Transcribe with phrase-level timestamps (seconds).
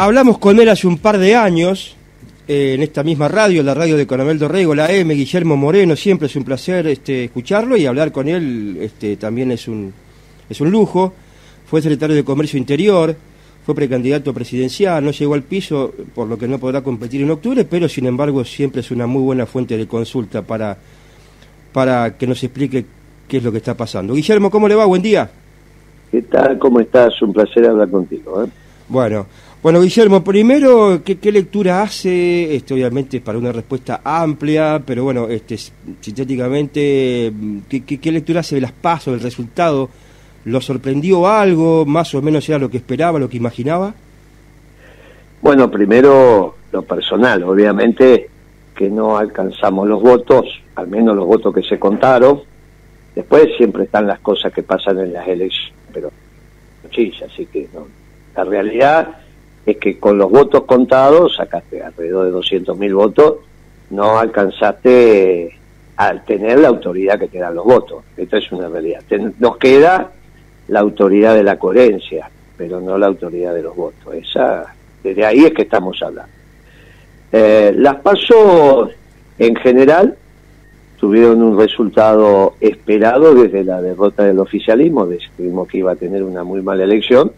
[0.00, 1.96] Hablamos con él hace un par de años
[2.46, 6.28] eh, en esta misma radio, la radio de Coronel Dorrego, la M, Guillermo Moreno, siempre
[6.28, 9.92] es un placer este, escucharlo y hablar con él este, también es un,
[10.48, 11.12] es un lujo.
[11.66, 13.16] Fue secretario de Comercio Interior,
[13.66, 17.64] fue precandidato presidencial, no llegó al piso, por lo que no podrá competir en octubre,
[17.64, 20.78] pero sin embargo siempre es una muy buena fuente de consulta para,
[21.72, 22.86] para que nos explique
[23.26, 24.14] qué es lo que está pasando.
[24.14, 24.84] Guillermo, ¿cómo le va?
[24.84, 25.28] Buen día.
[26.12, 26.56] ¿Qué tal?
[26.60, 27.20] ¿Cómo estás?
[27.20, 28.44] Un placer hablar contigo.
[28.44, 28.48] ¿eh?
[28.88, 29.26] Bueno,
[29.60, 32.54] bueno, Guillermo, primero, ¿qué, lectura hace?
[32.54, 35.56] Este, obviamente para una respuesta amplia, pero bueno, este,
[36.00, 37.32] sintéticamente,
[37.68, 39.88] ¿qué, lectura hace de las pasos, del resultado?
[40.44, 41.84] ¿Lo sorprendió algo?
[41.84, 43.94] ¿Más o menos era lo que esperaba, lo que imaginaba?
[45.42, 48.30] Bueno, primero lo personal, obviamente
[48.76, 50.46] que no alcanzamos los votos,
[50.76, 52.42] al menos los votos que se contaron.
[53.12, 56.12] Después siempre están las cosas que pasan en las elecciones, pero
[56.94, 57.88] sí, así que no.
[58.36, 59.18] la realidad
[59.70, 63.34] es que con los votos contados, sacaste alrededor de 200.000 votos,
[63.90, 65.54] no alcanzaste
[65.96, 68.04] a tener la autoridad que te dan los votos.
[68.16, 69.02] Esto es una realidad.
[69.38, 70.10] Nos queda
[70.68, 74.14] la autoridad de la coherencia, pero no la autoridad de los votos.
[74.14, 76.32] Esa, desde ahí es que estamos hablando.
[77.30, 78.90] Eh, las pasos
[79.38, 80.16] en general
[80.98, 86.42] tuvieron un resultado esperado desde la derrota del oficialismo, decidimos que iba a tener una
[86.42, 87.32] muy mala elección,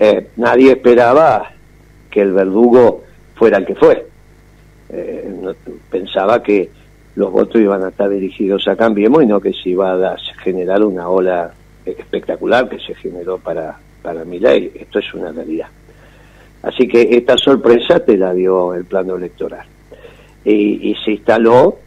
[0.00, 1.52] eh, nadie esperaba
[2.10, 4.06] que el verdugo fuera el que fue.
[4.88, 5.54] Eh,
[5.90, 6.70] pensaba que
[7.14, 10.82] los votos iban a estar dirigidos a Cambiemos y no que se iba a generar
[10.82, 11.52] una ola
[11.84, 14.72] espectacular que se generó para, para mi ley.
[14.74, 15.68] Esto es una realidad.
[16.62, 19.66] Así que esta sorpresa te la dio el plano electoral.
[20.44, 21.78] Y, y se instaló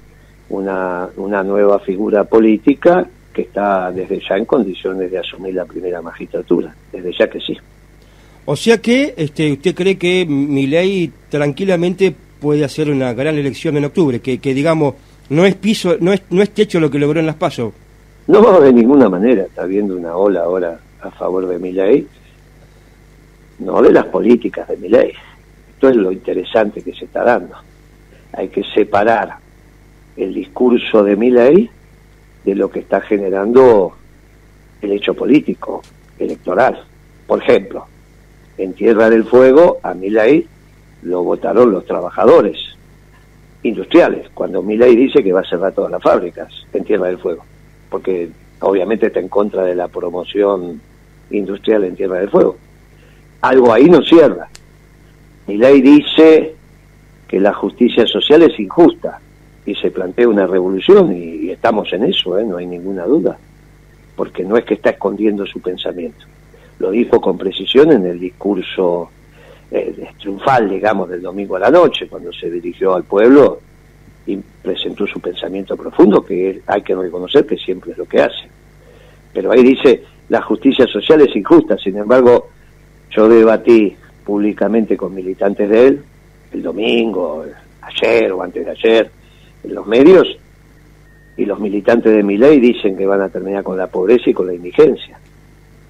[0.49, 6.01] una, una nueva figura política que está desde ya en condiciones de asumir la primera
[6.01, 7.57] magistratura, desde ya que sí.
[8.45, 13.77] O sea que este, usted cree que mi ley tranquilamente puede hacer una gran elección
[13.77, 14.95] en octubre, que, que digamos
[15.29, 17.73] no es piso, no es, no es techo lo que logró en las pasos.
[18.27, 19.43] No, de ninguna manera.
[19.43, 22.07] Está habiendo una ola ahora a favor de mi ley,
[23.59, 25.13] no de las políticas de mi ley.
[25.73, 27.55] Esto es lo interesante que se está dando.
[28.33, 29.37] Hay que separar
[30.15, 31.69] el discurso de mi ley
[32.43, 33.93] de lo que está generando
[34.81, 35.81] el hecho político,
[36.19, 36.83] electoral.
[37.25, 37.87] Por ejemplo,
[38.57, 40.47] en Tierra del Fuego a Milei
[41.01, 42.57] lo votaron los trabajadores
[43.63, 47.43] industriales, cuando Milei dice que va a cerrar todas las fábricas en Tierra del Fuego,
[47.89, 50.81] porque obviamente está en contra de la promoción
[51.31, 52.57] industrial en Tierra del Fuego.
[53.41, 54.49] Algo ahí no cierra.
[55.47, 56.55] Milei dice
[57.27, 59.19] que la justicia social es injusta
[59.65, 62.45] y se plantea una revolución y, estamos en eso, ¿eh?
[62.45, 63.37] no hay ninguna duda,
[64.15, 66.25] porque no es que está escondiendo su pensamiento
[66.79, 69.09] lo dijo con precisión en el discurso
[69.71, 73.59] eh, triunfal, digamos, del domingo a la noche, cuando se dirigió al pueblo
[74.25, 78.47] y presentó su pensamiento profundo, que hay que reconocer que siempre es lo que hace.
[79.33, 82.49] Pero ahí dice, la justicia social es injusta, sin embargo,
[83.09, 86.03] yo debatí públicamente con militantes de él,
[86.53, 87.43] el domingo,
[87.81, 89.11] ayer o antes de ayer,
[89.63, 90.37] en los medios,
[91.35, 94.33] y los militantes de mi ley dicen que van a terminar con la pobreza y
[94.33, 95.19] con la indigencia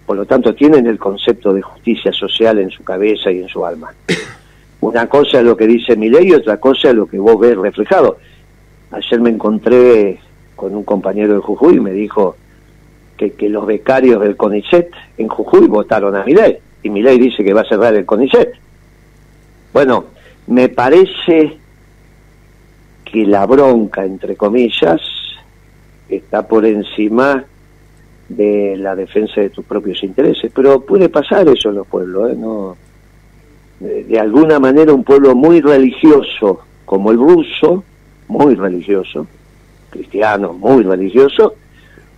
[0.05, 3.65] por lo tanto tienen el concepto de justicia social en su cabeza y en su
[3.65, 3.93] alma.
[4.81, 7.39] Una cosa es lo que dice mi ley y otra cosa es lo que vos
[7.39, 8.17] ves reflejado.
[8.91, 10.19] Ayer me encontré
[10.55, 12.35] con un compañero de Jujuy y me dijo
[13.17, 17.17] que, que los becarios del CONICET en Jujuy votaron a mi ley y mi ley
[17.17, 18.53] dice que va a cerrar el CONICET.
[19.71, 20.05] Bueno,
[20.47, 21.57] me parece
[23.05, 25.01] que la bronca, entre comillas,
[26.09, 27.45] está por encima
[28.33, 30.51] de la defensa de tus propios intereses.
[30.53, 32.35] Pero puede pasar eso en los pueblos, ¿eh?
[32.35, 32.75] No,
[33.79, 37.83] de, alguna manera un pueblo muy religioso como el ruso,
[38.27, 39.27] muy religioso,
[39.89, 41.55] cristiano, muy religioso,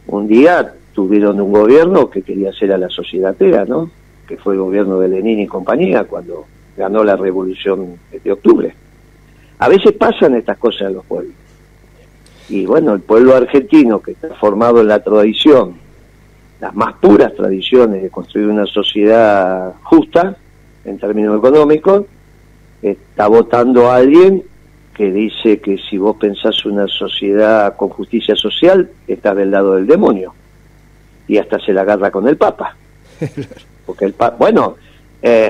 [0.08, 3.90] un día tuvieron un gobierno que quería hacer a la sociedad atea, ¿no?
[4.28, 6.46] Que fue el gobierno de Lenin y compañía cuando
[6.78, 8.76] ganó la revolución de octubre.
[9.60, 11.34] A veces pasan estas cosas en los pueblos.
[12.50, 15.85] Y bueno, el pueblo argentino que está formado en la tradición
[16.60, 20.38] las más puras tradiciones de construir una sociedad justa
[20.86, 22.06] en términos económicos,
[22.82, 24.44] está votando a alguien
[24.94, 29.88] que dice que si vos pensás una sociedad con justicia social, estás del lado del
[29.88, 30.34] demonio.
[31.28, 32.78] Y hasta se la agarra con el Papa.
[33.86, 34.78] Porque el Papa, bueno,
[35.22, 35.50] eh,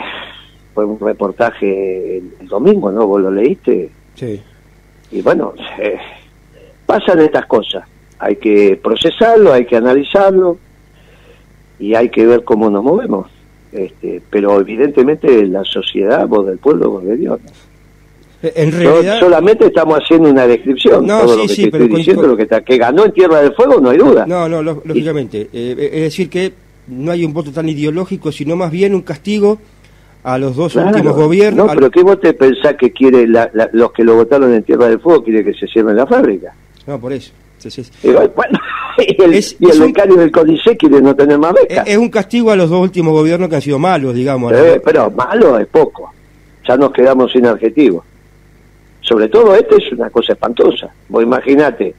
[0.74, 3.06] fue un reportaje el, domingo, ¿no?
[3.06, 3.92] Vos lo leíste.
[4.16, 4.42] Sí.
[5.12, 5.98] Y bueno, eh,
[6.86, 7.88] pasan estas cosas.
[8.18, 10.58] Hay que procesarlo, hay que analizarlo,
[11.80, 13.28] y hay que ver cómo nos movemos.
[13.72, 17.40] Este, pero evidentemente la sociedad, vos del pueblo, vos de Dios.
[18.42, 19.20] En realidad...
[19.20, 21.06] solamente estamos haciendo una descripción.
[21.06, 23.12] No, Todo sí, lo que sí, pero diciendo, con- lo que, está, que ganó en
[23.12, 24.26] Tierra del Fuego, no hay duda.
[24.28, 25.50] No, no, lo- lógicamente.
[25.52, 26.54] Eh, es decir, que
[26.88, 29.58] no hay un voto tan ideológico, sino más bien un castigo
[30.24, 30.90] a los dos Claro.
[30.90, 31.66] últimos gobiernos.
[31.68, 34.64] No, pero ¿qué vos te pensás que quiere la- la- los que lo votaron en
[34.64, 36.54] Tierra del Fuego quiere que se cierre la fábrica?
[36.86, 37.32] No, por eso.
[37.66, 38.60] Entonces, Y bueno,
[39.00, 41.88] y el, Es- y el es un- becario del CONICET quiere no tener más becas.
[41.88, 44.54] es un castigo a los dos últimos gobiernos que han sido malos, digamos.
[44.54, 46.12] Eh, pero malo es poco.
[46.68, 48.04] Ya nos quedamos sin adjetivos.
[49.02, 50.90] Sobre todo este es una cosa espantosa.
[51.10, 51.94] Vos imaginate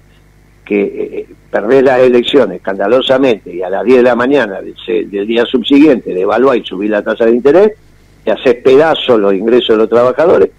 [0.64, 5.44] que eh, perdés las elecciones escandalosamente y a las 10 de la mañana del, día
[5.44, 7.72] subsiguiente devaluás y subís la tasa de interés
[8.24, 10.50] y haces pedazos los ingresos de los trabajadores.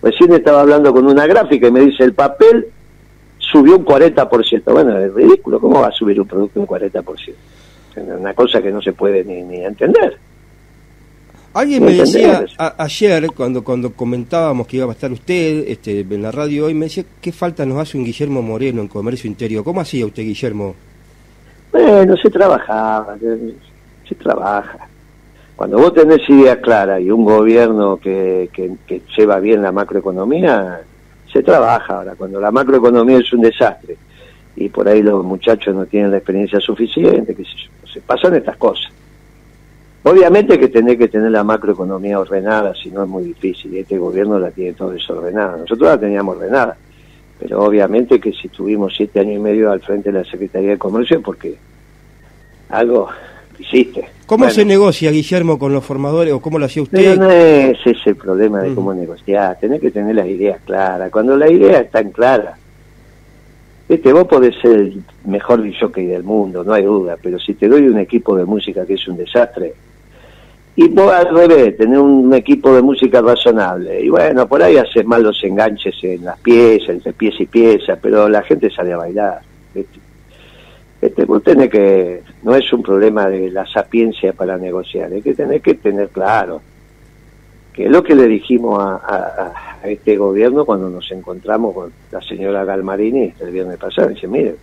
[0.00, 2.68] Recién estaba hablando con una gráfica y me dice el papel
[3.50, 4.62] subió un 40%.
[4.72, 5.60] Bueno, es ridículo.
[5.60, 7.32] ¿Cómo va a subir un producto un 40%?
[7.96, 10.16] Es una cosa que no se puede ni, ni entender.
[11.52, 16.22] Alguien me decía a- ayer, cuando, cuando comentábamos que iba a estar usted este, en
[16.22, 19.64] la radio hoy, me decía, ¿qué falta nos hace un Guillermo Moreno en Comercio Interior?
[19.64, 20.76] ¿Cómo hacía usted, Guillermo?
[21.72, 23.54] Bueno, se trabajaba, se-
[24.08, 24.78] se trabaja.
[25.56, 30.80] Cuando vos tenés ideas claras y un gobierno que, que, que lleva bien la macroeconomía,
[31.32, 32.14] se trabaja ahora.
[32.16, 33.96] Cuando la macroeconomía es un desastre
[34.56, 38.92] y por ahí los muchachos no tienen la experiencia suficiente, yo, se pasan estas cosas.
[40.02, 43.98] Obviamente que tenés que tener la macroeconomía ordenada, si no es muy difícil, y este
[43.98, 45.58] gobierno la tiene todo desordenada.
[45.58, 46.76] Nosotros la teníamos ordenada,
[47.38, 50.78] pero obviamente que si tuvimos siete años y medio al frente de la Secretaría de
[50.78, 51.56] Comercio porque
[52.70, 53.08] algo
[53.60, 54.04] hiciste.
[54.26, 57.18] ¿Cómo Bueno, se negocia, Guillermo, con los formadores o cómo lo hacía Pero usted?
[57.20, 58.74] no es ese el problema de Mm.
[58.74, 61.10] cómo negociar, tenés que tener las ideas claras.
[61.10, 62.56] Cuando la idea está en clara,
[63.88, 67.66] este, vos podés ser el mejor jockey del mundo, no hay duda, pero si te
[67.68, 69.74] doy un equipo de música que es un desastre,
[70.76, 75.04] y vos al revés, tener un equipo de música razonable, y bueno, por ahí haces
[75.04, 78.96] mal los enganches en las piezas, entre pieza y pieza, pero la gente sale a
[78.96, 79.40] bailar.
[79.74, 79.98] ¿viste?
[81.00, 85.34] Este, vos tenés que, no es un problema de la sapiencia para negociar, es que
[85.34, 86.60] tenés que tener claro,
[87.72, 89.52] que lo que le dijimos a,
[89.82, 94.56] este gobierno cuando nos encontramos con la señora Galmarini el viernes pasado, dice, mire,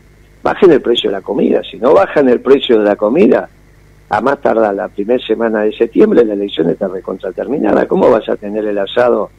[0.44, 3.50] bajen el precio de la comida, si no bajan el precio de la comida,
[4.10, 8.36] a más tardar la primera semana de septiembre la elección está recontraterminada, ¿cómo vas a
[8.36, 9.32] tener el asado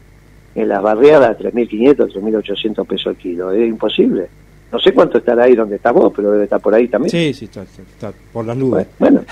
[0.56, 3.52] en las barriadas a 3.500, 3.800 pesos el kilo?
[3.52, 4.28] Es imposible.
[4.70, 7.10] No sé cuánto estará ahí donde estás vos, pero debe estar por ahí también.
[7.10, 8.86] Sí, sí, está, está- está por las nubes.
[8.98, 9.22] Bueno,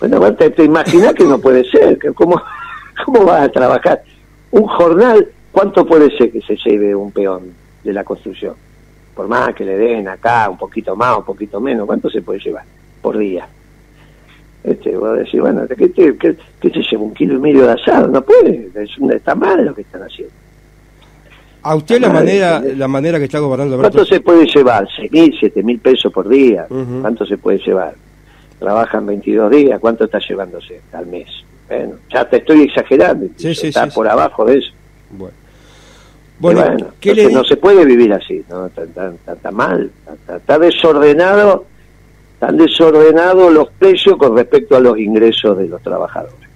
[0.00, 2.40] bueno, bueno, te, te imaginas que no puede ser, que cómo,
[3.06, 4.02] cómo vas a trabajar.
[4.50, 7.52] Un jornal, ¿cuánto puede ser que se lleve un peón
[7.84, 8.54] de la construcción?
[9.14, 12.38] Por más que le den acá un poquito más, un poquito menos, ¿cuánto se puede
[12.40, 12.64] llevar
[13.02, 13.48] por día?
[14.62, 17.02] Este, voy a decir, bueno, ¿qué, te- qué, qué se lleva?
[17.04, 18.08] ¿Un kilo y medio de asado?
[18.08, 20.34] No puede, es está mal lo que están haciendo.
[21.70, 22.78] A usted la manera, ¿entendés?
[22.78, 24.86] la manera que está gobernando ¿Cuánto se puede llevar?
[24.88, 26.66] ¿6 mil, siete mil pesos por día?
[27.00, 27.94] ¿Cuánto se puede llevar?
[28.58, 31.28] Trabajan 22 días, ¿cuánto está llevándose al mes?
[31.68, 34.72] Bueno, ya te estoy exagerando, Sí, sí, está sí, por abajo de eso.
[35.10, 35.34] Bueno,
[36.38, 38.66] bueno, bueno, ¿qué le entonces di- no se puede vivir así, ¿no?
[38.66, 41.66] Está, está- está- está mal, está, está desordenado,
[42.34, 46.47] están desordenados los precios con respecto a los ingresos de los trabajadores.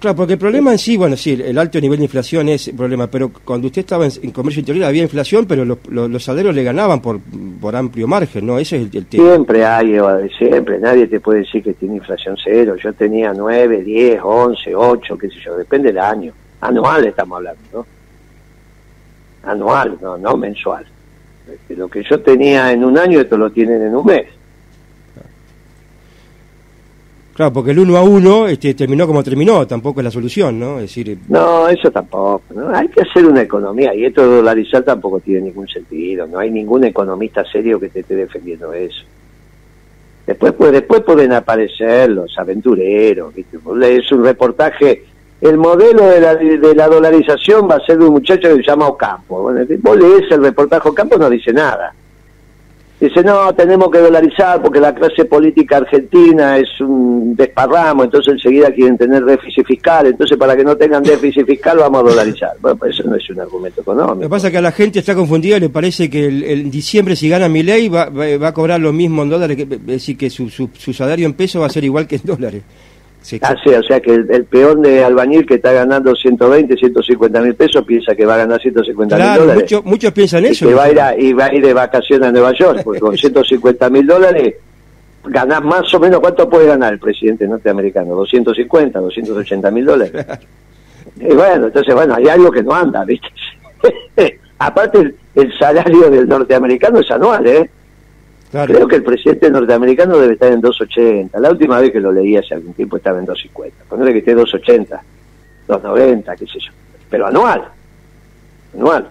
[0.00, 2.74] Claro, porque el problema en sí, bueno, sí, el alto nivel de inflación es el
[2.74, 6.54] problema, pero cuando usted estaba en, comercio interior había inflación, pero los, los, los salarios
[6.54, 7.20] le ganaban por,
[7.60, 8.58] por amplio margen, ¿no?
[8.58, 9.24] Ese es el, el tema.
[9.24, 12.76] Siempre hay, eh, siempre, nadie te puede decir que tiene inflación cero.
[12.82, 16.32] Yo tenía 9, 10, 11, 8, qué sé yo, depende del año.
[16.62, 17.86] Anual estamos hablando, ¿no?
[19.42, 20.86] Anual, no, no mensual.
[21.46, 24.39] Este, Lo que yo tenía en un año, esto lo tienen en un mes.
[27.34, 30.76] Claro, porque el uno a uno este, terminó como terminó, tampoco es la solución, ¿no?
[30.76, 32.42] Es decir, No, eso tampoco.
[32.54, 32.68] ¿no?
[32.74, 36.26] Hay que hacer una economía y esto de dolarizar tampoco tiene ningún sentido.
[36.26, 39.04] No hay ningún economista serio que te esté defendiendo eso.
[40.26, 43.34] Después, pues, después pueden aparecer los aventureros.
[43.34, 43.58] ¿viste?
[43.96, 45.04] Es un reportaje.
[45.40, 48.62] El modelo de la, de la dolarización va a ser de un muchacho que se
[48.62, 49.42] llama Ocampo.
[49.42, 51.94] Bueno, vos lees el reportaje Ocampo, no dice nada.
[53.00, 58.70] Dice, no, tenemos que dolarizar porque la clase política argentina es un desparramo, entonces enseguida
[58.70, 62.50] quieren tener déficit fiscal, entonces para que no tengan déficit fiscal vamos a dolarizar.
[62.60, 64.28] Bueno, pues eso no es un argumento lo que económico.
[64.28, 67.30] pasa es que a la gente está confundida y le parece que el, diciembre si
[67.30, 70.18] gana mi ley va, va, va a cobrar lo mismo en dólares, que, es decir,
[70.18, 72.62] que su, su, su salario en pesos va a ser igual que en dólares.
[73.22, 76.74] Se- Ah, sí, o sea que el, el peón de albañil que está ganando 120,
[76.76, 79.62] 150 mil pesos piensa que va a ganar 150 mil claro, dólares.
[79.62, 80.66] muchos, muchos piensan y eso.
[80.66, 83.00] que va a, ir a, y va a ir de vacaciones a Nueva York, porque
[83.00, 84.54] con 150 mil dólares
[85.24, 88.14] ganás más o menos, ¿cuánto puede ganar el presidente norteamericano?
[88.24, 90.26] ¿250, 280 mil dólares?
[91.18, 93.28] Y bueno, entonces, bueno, hay algo que no anda, ¿viste?
[94.58, 97.70] Aparte, el, salario del norteamericano es anual, ¿eh?
[98.50, 101.38] Creo que el presidente norteamericano debe estar en 2.80.
[101.38, 103.70] La última vez que lo leí hace algún tiempo estaba en 2.50.
[103.88, 105.00] Ponele que esté 2.80,
[105.68, 106.72] 2.90, qué sé yo.
[107.08, 107.68] Pero anual.
[108.74, 109.08] Anual.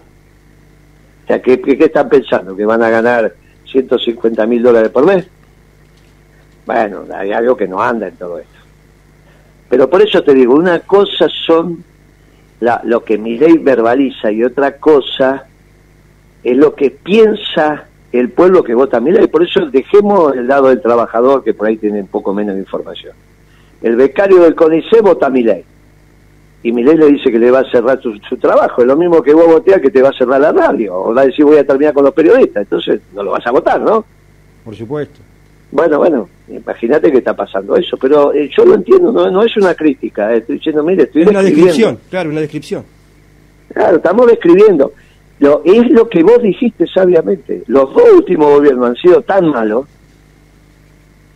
[1.24, 2.54] O sea, ¿qué, qué, están pensando?
[2.54, 3.32] ¿Que van a ganar
[3.64, 5.26] 150 mil dólares por mes?
[6.66, 8.58] Bueno, hay algo que no anda en todo esto.
[9.70, 11.82] Pero por eso te digo, una cosa son
[12.58, 15.46] la, lo que mi ley verbaliza y otra cosa
[16.42, 19.26] es lo que piensa el pueblo que vota mi ley.
[19.28, 23.14] Por eso dejemos el lado del trabajador, que por ahí tiene un poco menos información.
[23.82, 25.64] El becario del CONICE vota mi ley.
[26.62, 28.82] Y mi ley le dice que le va a cerrar su, trabajo.
[28.82, 30.94] Es lo mismo que vos voteas que te va a cerrar la radio.
[30.94, 32.64] O va a decir voy a terminar con los periodistas.
[32.64, 34.04] Entonces no lo vas a votar, ¿no?
[34.64, 35.20] Por supuesto.
[35.72, 39.56] Bueno, bueno, imagínate que está pasando eso, pero eh, yo lo entiendo, no, no es
[39.56, 42.84] una crítica, estoy diciendo, mire, estoy Es una descripción, claro, una descripción.
[43.72, 44.92] Claro, estamos describiendo.
[45.40, 47.64] Lo, es lo que vos dijiste sabiamente.
[47.66, 49.86] Los dos últimos gobiernos han sido tan malos,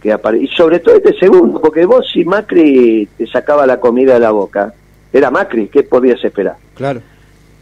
[0.00, 4.20] que y sobre todo este segundo, porque vos si Macri te sacaba la comida de
[4.20, 4.74] la boca,
[5.12, 6.56] era Macri, ¿qué podías esperar?
[6.74, 7.00] Claro.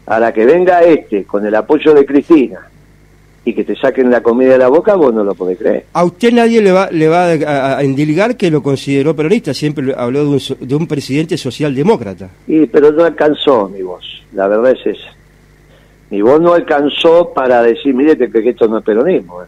[0.05, 2.59] A la que venga este, con el apoyo de Cristina,
[3.45, 5.85] y que te saquen la comida de la boca, vos no lo podés creer.
[5.93, 10.23] A usted nadie le va, le va a, a que lo consideró peronista, siempre habló
[10.23, 12.29] de un, de un presidente socialdemócrata.
[12.47, 15.22] Y, pero no alcanzó mi voz, la verdad es esa.
[16.13, 19.41] Mi voz no alcanzó para decir, mire que esto no es peronismo.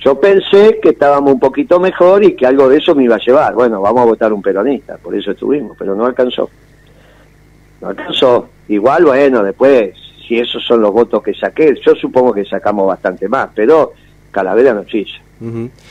[0.00, 3.20] Yo pensé que estábamos un poquito mejor y que algo de eso me iba a
[3.20, 3.54] llevar.
[3.54, 6.50] Bueno, vamos a votar un peronista, por eso estuvimos, pero no alcanzó.
[7.80, 8.48] No alcanzó.
[8.66, 9.94] Igual, bueno, después
[10.26, 13.92] si esos son los votos que saqué, yo supongo que sacamos bastante más, pero
[14.32, 15.22] Calavera no chilla.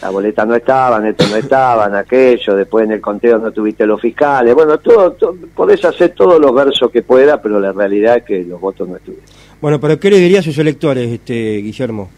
[0.01, 4.01] La boleta no estaban, esto no estaban, aquello, después en el conteo no tuviste los
[4.01, 5.15] fiscales, bueno, todo,
[5.55, 8.97] podés hacer todos los versos que pueda, pero la realidad es que los votos no
[8.97, 9.42] estuvieron.
[9.63, 12.09] Bueno, pero ¿qué le diría a sus electores, este Guillermo?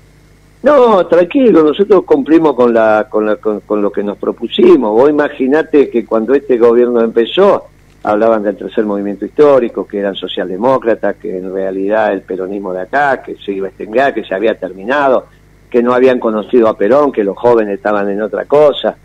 [0.63, 4.91] No, tranquilo, nosotros cumplimos con, la, con, la, con lo que nos propusimos.
[4.91, 7.65] Vos imaginate que cuando este gobierno empezó,
[8.01, 13.21] hablaban del tercer movimiento histórico, que eran socialdemócratas, que en realidad el peronismo de acá,
[13.21, 15.27] que se iba a extinguir, que se había terminado,
[15.69, 18.97] que no habían conocido a Perón, que los jóvenes estaban en otra cosa.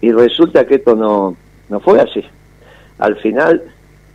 [0.00, 1.36] Y resulta que esto no,
[1.68, 2.22] no fue así.
[3.00, 3.60] Al final,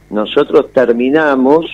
[0.10, 1.66] nosotros terminamos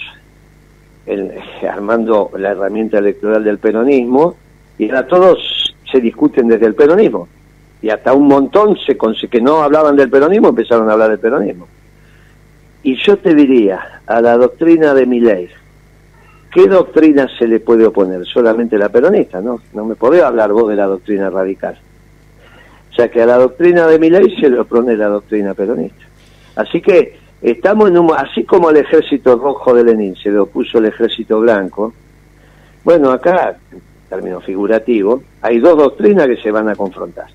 [1.69, 4.35] armando la herramienta electoral del peronismo
[4.77, 7.27] y ahora todos se discuten desde el peronismo.
[7.81, 8.97] Y hasta un montón se,
[9.29, 11.67] que no hablaban del peronismo empezaron a hablar del peronismo.
[12.83, 15.49] Y yo te diría, a la doctrina de mi ley,
[16.51, 18.25] ¿qué doctrina se le puede oponer?
[18.25, 19.61] Solamente la peronista, ¿no?
[19.73, 21.77] No me podés hablar vos de la doctrina radical.
[22.91, 26.03] O sea que a la doctrina de mi ley se le opone la doctrina peronista.
[26.55, 28.11] Así que estamos en un...
[28.15, 31.93] Así como al ejército rojo de Lenin se le opuso el ejército blanco,
[32.83, 37.27] bueno, acá, en términos figurativos, hay dos doctrinas que se van a confrontar.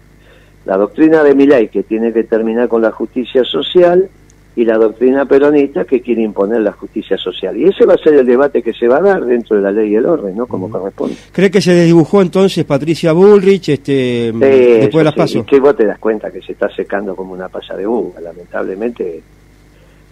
[0.64, 4.08] La doctrina de mi ley, que tiene que terminar con la justicia social,
[4.54, 7.56] y la doctrina peronista que quiere imponer la justicia social.
[7.56, 9.72] Y ese va a ser el debate que se va a dar dentro de la
[9.72, 10.46] ley y el orden, ¿no?
[10.46, 11.16] Como corresponde.
[11.32, 15.46] ¿Cree que se desdibujó entonces Patricia Bullrich este, después de las pasos?
[15.46, 19.22] que vos te das cuenta que se está secando como una pasa de uva, lamentablemente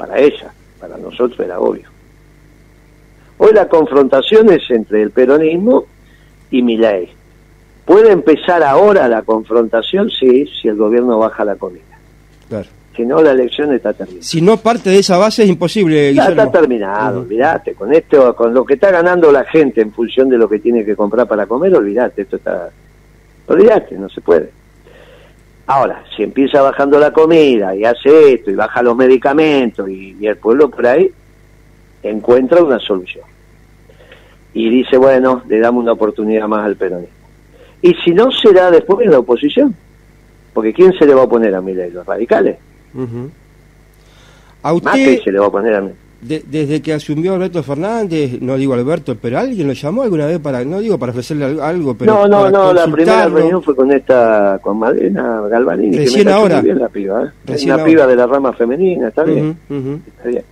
[0.00, 1.86] para ella, para nosotros era obvio.
[3.36, 5.84] Hoy la confrontación es entre el peronismo
[6.50, 7.10] y mi ley.
[7.84, 10.08] ¿Puede empezar ahora la confrontación?
[10.10, 11.98] Sí, si el gobierno baja la comida.
[12.48, 14.22] Claro si no la elección está terminada.
[14.22, 16.12] Si no parte de esa base es imposible.
[16.12, 20.28] Ya está terminado, olvídate, con esto, con lo que está ganando la gente en función
[20.28, 22.68] de lo que tiene que comprar para comer, olvídate, esto está,
[23.46, 24.50] olvídate, no se puede.
[25.72, 30.26] Ahora, si empieza bajando la comida y hace esto y baja los medicamentos y, y
[30.26, 31.12] el pueblo por ahí
[32.02, 33.24] encuentra una solución.
[34.52, 37.14] Y dice, bueno, le damos una oportunidad más al peronismo.
[37.82, 39.76] Y si no, será después en la oposición.
[40.52, 41.92] Porque ¿quién se le va a oponer a ley?
[41.92, 42.58] ¿Los radicales?
[44.64, 45.92] A usted, se le va a poner a mí.
[46.20, 50.62] Desde que asumió Alberto Fernández, no digo Alberto, pero alguien lo llamó alguna vez para,
[50.64, 52.12] no digo para ofrecerle algo, pero.
[52.12, 55.96] No, no, no, la primera reunión fue con esta, con Madena Galvanini.
[55.96, 56.60] Recién que me ahora.
[56.60, 57.56] Bien la piba, ¿eh?
[57.64, 59.56] una piba de la rama femenina, está, bien.
[59.68, 60.44] está bien.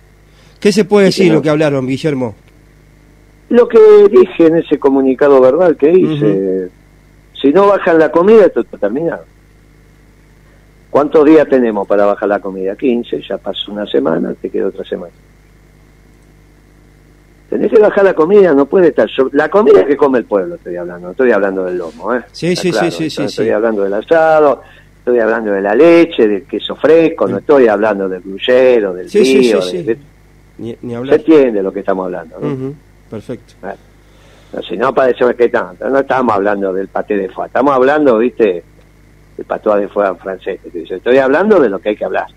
[0.59, 2.33] ¿Qué se puede decir lo que hablaron, Guillermo?
[3.49, 3.79] Lo que
[4.11, 6.69] dije en ese comunicado verbal que hice,
[7.39, 9.23] si no bajan la comida, esto está terminado.
[10.89, 12.75] ¿Cuántos días tenemos para bajar la comida?
[12.75, 15.13] 15, ya pasó una semana, te queda otra semana.
[17.49, 19.09] Tenés que bajar la comida, no puede estar...
[19.31, 22.21] La comida que come el pueblo estoy hablando, no estoy hablando del lomo, ¿eh?
[22.31, 24.61] Sí, sí, sí, sí, Estoy hablando del asado,
[24.99, 29.25] estoy hablando de la leche, del queso fresco, no estoy hablando del gruyero, del Sí,
[29.25, 29.83] sí, río, sí, sí.
[29.83, 29.97] de-
[30.59, 32.73] Ni, ni se entiende lo que estamos hablando, ¿no?
[33.09, 33.53] Perfecto.
[33.61, 33.77] Bueno,
[34.53, 38.17] no, si no parece que tanto, no estamos hablando del paté de foie, estamos hablando,
[38.19, 38.63] viste,
[39.37, 40.59] del patois de foie en francés.
[40.73, 42.27] Estoy hablando de lo que hay que hablar,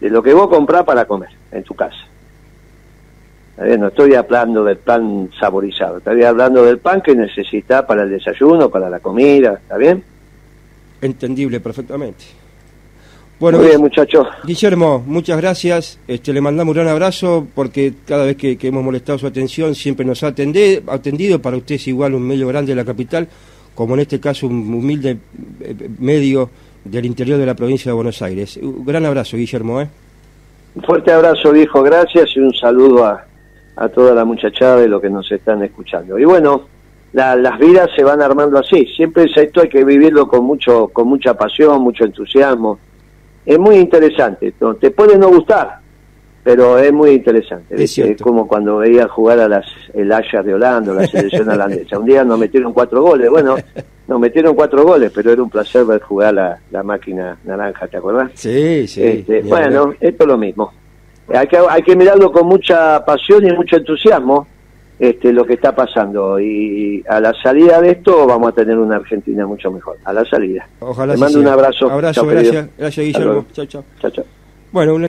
[0.00, 1.96] de lo que vos comprás para comer en tu casa.
[3.58, 8.68] No estoy hablando del pan saborizado, estoy hablando del pan que necesitas para el desayuno,
[8.70, 10.02] para la comida, ¿está bien?
[11.02, 12.24] Entendible perfectamente.
[13.40, 14.26] Bueno, Muy bien, muchachos.
[14.44, 15.98] Guillermo, muchas gracias.
[16.08, 19.74] Este, le mandamos un gran abrazo porque cada vez que, que hemos molestado su atención
[19.76, 21.40] siempre nos ha atendé- atendido.
[21.40, 23.28] Para usted es igual un medio grande de la capital,
[23.76, 25.18] como en este caso un humilde
[25.60, 26.50] eh, medio
[26.84, 28.56] del interior de la provincia de Buenos Aires.
[28.60, 29.80] Un gran abrazo, Guillermo.
[29.82, 29.88] ¿eh?
[30.74, 33.24] Un fuerte abrazo, viejo, gracias y un saludo a,
[33.78, 36.18] a toda la muchachada de lo que nos están escuchando.
[36.18, 36.62] Y bueno,
[37.12, 38.86] la- las vidas se van armando así.
[38.96, 42.78] Siempre es esto hay que vivirlo con mucho, con mucha pasión, mucho entusiasmo.
[43.46, 44.52] Es muy interesante.
[44.60, 44.74] ¿no?
[44.74, 45.78] Te puede no gustar,
[46.44, 47.82] pero es muy interesante.
[47.82, 48.24] Es cierto.
[48.24, 51.98] como cuando veía jugar a las el Ajax de Holanda, la selección holandesa.
[51.98, 53.30] Un día nos metieron cuatro goles.
[53.30, 53.56] Bueno,
[54.06, 57.96] nos metieron cuatro goles, pero era un placer ver jugar la, la máquina naranja, ¿te
[57.96, 58.30] acordás?
[58.34, 59.02] Sí, sí.
[59.02, 60.72] Este, bueno, esto es lo mismo.
[61.34, 64.46] Hay que, hay que mirarlo con mucha pasión y mucho entusiasmo
[64.98, 66.40] este, lo que está pasando.
[66.40, 69.96] Y a la salida de esto vamos a tener una Argentina mucho mejor.
[70.04, 70.66] A la salida.
[70.80, 71.90] Ojalá Te mando un abrazo.
[71.90, 72.42] Abrazo, querido.
[72.52, 72.68] gracias.
[72.78, 73.44] Gracias, Guillermo.
[73.52, 73.84] Chao, chao.
[74.00, 74.24] Chao, chao.
[74.72, 75.08] Bueno, una-